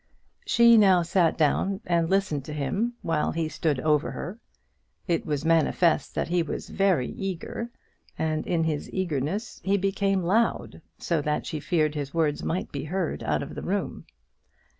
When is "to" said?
2.45-2.53